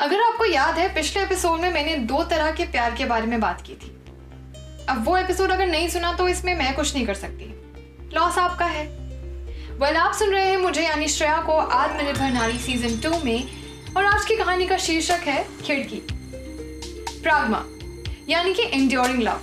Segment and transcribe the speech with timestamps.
[0.00, 3.40] अगर आपको याद है, पिछले एपिसोड में मैंने दो तरह के प्यार के बारे में
[3.40, 3.96] बात की थी।
[4.88, 7.44] अब वो एपिसोड अगर नहीं सुना तो इसमें मैं कुछ नहीं कर सकती।
[8.14, 8.86] लॉस आपका है।
[9.78, 13.48] वेल आप सुन रहे हैं मुझे, यानी श्रेया को आत्मनिर्भर नारी सीज़न टू में,
[13.96, 16.02] और आज की कहानी का शीर्षक है खिड़की।
[17.22, 17.64] प्राग्मा,
[18.28, 19.40] यानी कि इंड्योरिंग लव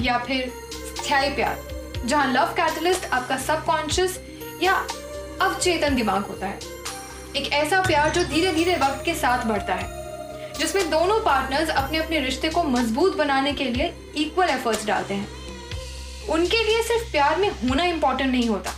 [0.00, 1.58] या फिर स्थायी प्यार,
[2.06, 4.20] जहाँ लव कैटलिस्ट आपका सबकॉन्शियस
[4.62, 4.86] या
[5.40, 6.75] अवचेतन दिमाग होता है।
[7.36, 9.88] एक ऐसा प्यार जो धीरे धीरे वक्त के साथ बढ़ता है,
[10.58, 16.28] जिसमें दोनों पार्टनर्स अपने अपने रिश्ते को मज़बूत बनाने के लिए इक्वल एफर्ट्स डालते हैं।
[16.28, 18.72] उनके लिए सिर्फ़ प्यार में होना इंपॉर्टेंट नहीं होता,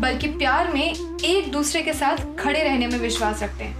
[0.00, 3.76] बल्कि प्यार में एक दूसरे के साथ खड़े रहने में विश्वास रखते हैं।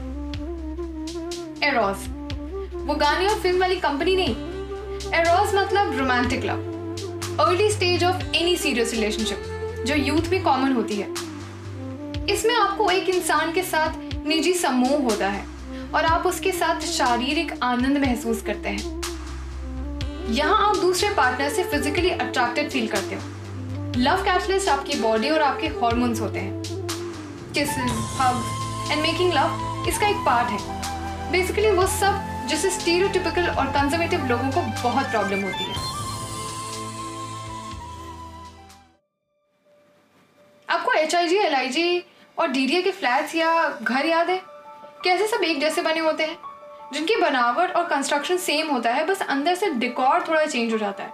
[1.64, 2.06] एरोज
[2.77, 4.34] वो गाने और फ़िल्म वाली कंपनी नहीं।
[5.14, 6.70] एरोज मतलब romantic love
[7.41, 11.08] early stage of any serious relationship जो यूथ में कॉमन होती है।
[12.30, 15.44] इसमें आपको एक इंसान के साथ निजी समूह होता है
[15.94, 19.00] और आप उसके साथ शारीरिक आनंद महसूस करते हैं।
[20.30, 25.42] यहाँ आप दूसरे पार्टनर से फिजिकली अट्रैक्टेड फील करते हो। लव कैटलिस्ट आपकी बॉडी और
[25.42, 26.62] आपके हॉर्मोन्स होते हैं।
[27.55, 33.66] Kisses hugs and making love इसका एक पार्ट है। बेसिकली वो सब जिससे स्टीरियोटिपिकल और
[33.72, 35.91] कंजर्वेटिव लोगों को बहुत प्रॉब्लम होती है।
[40.69, 42.04] आपको H I G L I जी
[42.38, 44.41] और डीडीए के फ्लैट्स या घर याद है?
[45.05, 46.38] कैसे सब एक जैसे बने होते हैं?
[46.92, 51.03] जिनकी बनावट और कंस्ट्रक्शन सेम होता है, बस अंदर से डिकॉर थोड़ा चेंज हो जाता
[51.03, 51.10] है।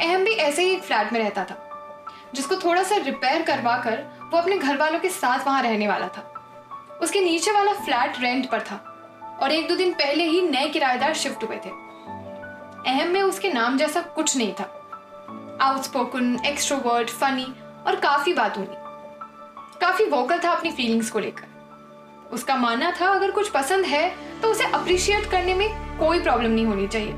[0.00, 1.56] अहम भी ऐसे ही एक फ्लैट में रहता था,
[2.34, 4.02] जिसको थोड़ा सा रिपेयर करवा कर
[4.32, 6.30] वो अपने घर वालों के साथ वहाँ रहने वाला था।
[7.02, 8.76] उसके नीचे वाला फ्लैट रेंट पर था
[9.42, 11.70] और एक दो दिन पहले ही नए किराएदार शिफ्ट हुए थे।
[12.90, 14.64] अहम में उसके नाम जैसा कुछ नहीं था।
[15.60, 17.54] आउटस्पोकन एक्सट्रोवर्ट फनी
[17.86, 18.83] और काफ़ी बातूनी।
[19.80, 21.52] काफ़ी वोकल था अपनी फीलिंग्स को लेकर।
[22.32, 24.08] उसका मानना था, अगर कुछ पसंद है
[24.42, 27.12] तो उसे अप्रिशिएट करने में कोई प्रॉब्लम नहीं होनी चाहिए।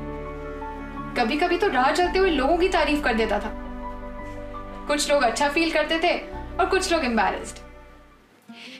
[1.17, 3.51] कभी कभी तो राह चलते हुए लोगों की तारीफ़ कर देता था।
[4.87, 6.17] कुछ लोग अच्छा फील करते थे
[6.57, 7.65] और कुछ लोग एम्बेरस्ड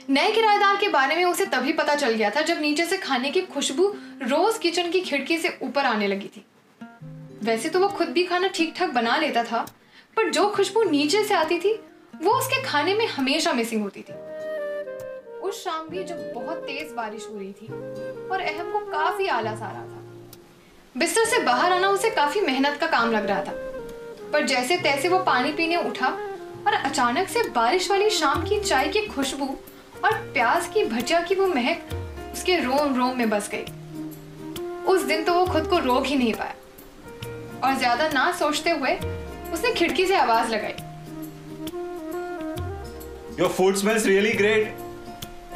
[0.09, 3.31] नए किराएदार के बारे में उसे तभी पता चल गया था जब नीचे से खाने
[3.31, 3.87] की खुशबू
[4.23, 6.45] रोज किचन की खिड़की से ऊपर आने लगी थी।
[7.43, 9.65] वैसे तो वो खुद भी खाना ठीक ठाक बना लेता था,
[10.17, 11.73] पर जो खुशबू नीचे से आती थी
[12.21, 14.13] वो उसके खाने में हमेशा मिसिंग होती थी।
[15.39, 17.67] उस शाम भी जब बहुत तेज बारिश हो रही थी
[18.27, 20.03] और अहम को काफ़ी आलस आ रहा था।
[20.95, 23.51] बिस्तर से बाहर आना उसे काफ़ी मेहनत का काम लग रहा था।
[24.33, 26.07] पर जैसे तैसे वो पानी पीने उठा
[26.67, 29.45] और अचानक से बारिश वाली शाम की चाय की खुशबू
[30.05, 31.93] और प्याज की भजिया की वो महक
[32.33, 33.65] उसके रोम रोम में बस गई।
[34.85, 36.55] उस दिन तो वो खुद को रोक ही नहीं पाया।
[37.63, 38.93] और ज़्यादा ना सोचते हुए
[39.53, 40.75] उसने खिड़की से आवाज़ लगाई।
[43.39, 44.77] Your food smells really great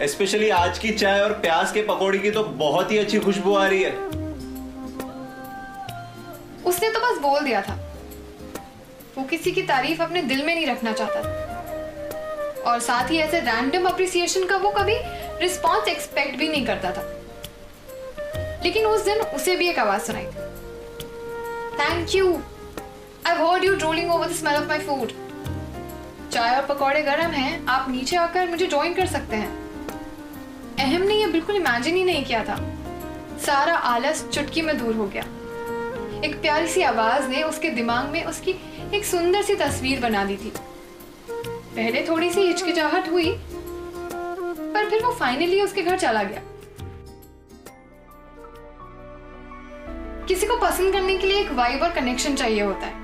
[0.10, 3.66] specially आज की चाय और प्याज के पकौड़े की तो बहुत ही अच्छी खुशबू आ
[3.68, 3.92] रही है।
[6.66, 7.74] उसने तो बस बोल दिया था।
[9.18, 11.20] वो किसी की तारीफ़ अपने दिल में नहीं रखना चाहता।
[12.72, 14.98] और साथ ही ऐसे रैंडम अप्रिसिएशन का वो कभी
[15.42, 17.04] रिस्पॉन्स एक्सपेक्ट भी नहीं करता था।
[18.64, 20.26] लेकिन उस दिन उसे भी एक आवाज़ सुनाई
[21.80, 22.34] thank you
[23.28, 25.12] I heard you drooling over the smell of my food
[26.32, 29.50] चाय और पकौड़े गर्म हैं, आप नीचे आकर मुझे ज्वाइन कर सकते हैं।
[30.80, 32.56] अहम ने यह बिल्कुल इमेजिन ही नहीं किया था।
[33.46, 35.24] सारा आलस चुटकी में दूर हो गया।
[36.26, 38.56] एक प्यारी सी आवाज़ ने उसके दिमाग में उसकी
[38.94, 40.54] एक सुंदर सी तस्वीर बना दी थी।
[41.30, 43.36] पहले थोड़ी सी हिचकिचाहट हुई,
[44.74, 46.42] पर फिर वो फाइनली उसके घर चला गया।
[50.26, 53.01] किसी को पसंद करने के लिए एक वाइब और कनेक्शन चाहिए होता है।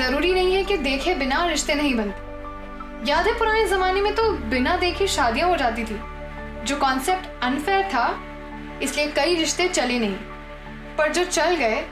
[0.00, 2.28] ज़रूरी नहीं है कि देखे बिना रिश्ते नहीं बनते
[3.10, 5.96] याद है पुराने जमाने में तो बिना देखे शादियाँ हो जाती थी।
[6.64, 8.06] जो कॉन्सेप्ट अनफेयर था,
[8.82, 10.16] इसलिए कई रिश्ते चले नहीं।
[10.96, 11.82] पर जो चल गए,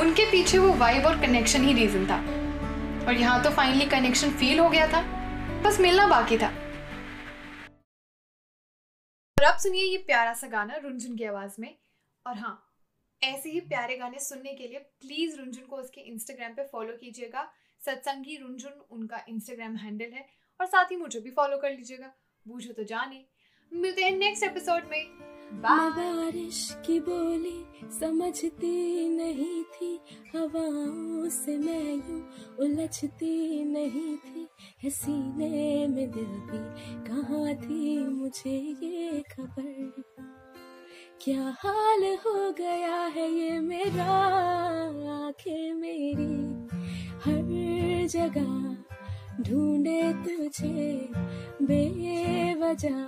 [0.00, 2.18] उनके पीछे वो वाइब और कनेक्शन ही रीजन था।
[3.06, 5.02] और यहाँ तो फाइनली कनेक्शन फील हो गया था।
[5.62, 6.48] बस मिलना बाकी था।
[9.36, 11.74] और अब सुनिए ये प्यारा सा गाना रुंझुन की आवाज़ में।
[12.26, 12.64] और हाँ
[13.22, 17.52] ऐसे ही प्यारे गाने सुनने के लिए प्लीज़ रुंझुन को उसके इंस्टाग्राम पे फॉलो कीजिएगा।
[17.84, 20.26] सत्संगी रुनझुन उनका इंस्टाग्राम हैंडल है
[20.60, 22.14] और साथ ही मुझे भी फॉलो कर लीजिएगा।
[22.48, 23.24] बूझो तो जाने।
[23.72, 25.04] मिलते हैं नेक्स्ट एपिसोड में
[25.52, 27.64] बारिश की बोली
[28.00, 30.00] समझती नहीं थी।
[30.36, 34.46] हवाओं से मैं यूँ उलझती नहीं थी।
[34.82, 36.78] है सीने में दिल भी।
[37.08, 40.02] कहाँ थी मुझे ये खबर?
[41.24, 44.12] क्या हाल हो गया है ये मेरा?
[45.26, 46.57] आँखें मेरी।
[47.28, 48.52] हर जगह
[49.42, 51.08] ढूंढे तुझे
[51.62, 52.98] बेवजह।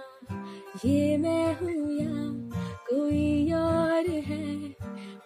[0.89, 2.51] ये मैं हूँ या
[2.91, 4.77] कोई और है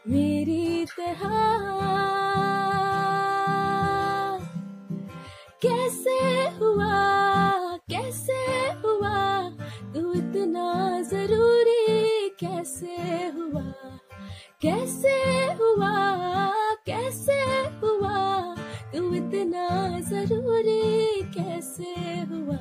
[0.08, 1.22] मेरी तरह।
[5.62, 6.18] कैसे
[6.58, 6.92] हुआ
[7.90, 8.40] कैसे
[8.84, 9.50] हुआ,
[9.94, 12.96] तू इतना ज़रूरी कैसे
[13.36, 13.72] हुआ
[14.62, 15.18] कैसे
[15.54, 16.33] हुआ?
[19.34, 21.94] इतना ज़रूरी कैसे
[22.30, 22.58] हुआ?